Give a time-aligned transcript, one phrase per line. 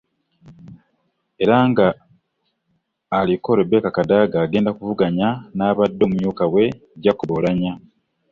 [1.43, 1.87] Era nga
[3.17, 6.65] aliko Rebecca Kadaga agenda kuvuganya n'abadde omumyuka we
[7.03, 7.77] Jacob Oulanyah